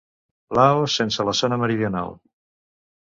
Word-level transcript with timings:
Laos 0.59 0.95
sense 1.01 1.27
la 1.29 1.37
zona 1.43 1.59
meridional. 1.65 2.17